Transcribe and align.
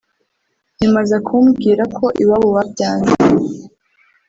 nyuma 0.79 0.97
aza 1.03 1.17
kumbwira 1.27 1.83
ko 1.97 2.05
iwabo 2.21 2.47
babyanze 2.57 3.15